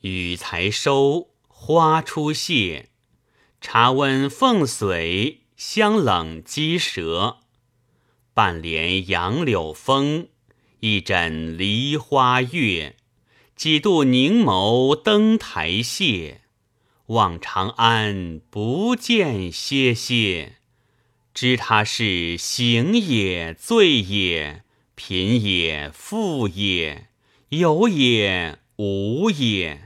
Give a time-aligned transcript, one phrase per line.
[0.00, 2.90] 雨才收，花初谢。
[3.60, 7.38] 茶温凤髓，香冷鸡舌。
[8.34, 10.28] 半帘杨柳风，
[10.80, 12.96] 一枕梨花月。
[13.56, 16.40] 几度凝眸登台榭，
[17.06, 20.56] 望长安不见歇歇。
[21.32, 24.62] 知他是行也，醉也，
[24.94, 27.08] 贫也，富也，
[27.48, 29.85] 有也，无也。